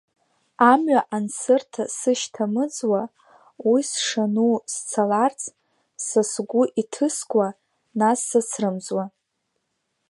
Амҩа 0.71 1.01
ансырҭа 1.17 1.83
сышьҭа 1.97 2.45
мыӡуа, 2.53 3.01
уи 3.69 3.81
сшану 3.89 4.53
сцаларц, 4.73 5.41
са 6.05 6.21
сгәы 6.31 6.63
иҭыскуа 6.81 7.47
нас 7.99 8.19
сацрымҵуа… 8.29 9.05